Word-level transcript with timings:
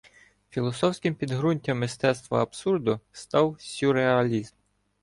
Філософським 0.49 1.15
підґрунтям 1.15 1.79
мистецтва 1.79 2.41
абсурду 2.41 2.99
став 3.11 3.55
сюрреалізм. 3.59 4.55